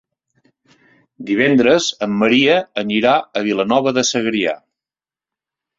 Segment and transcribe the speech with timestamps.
[1.27, 3.13] Divendres en Maria anirà
[3.43, 4.61] a Vilanova de Segrià.